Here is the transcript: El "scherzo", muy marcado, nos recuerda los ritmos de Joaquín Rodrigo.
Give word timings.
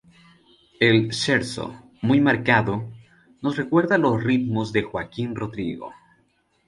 El 0.79 1.13
"scherzo", 1.13 1.75
muy 2.01 2.19
marcado, 2.19 2.89
nos 3.43 3.55
recuerda 3.55 3.99
los 3.99 4.23
ritmos 4.23 4.73
de 4.73 4.81
Joaquín 4.81 5.35
Rodrigo. 5.35 5.93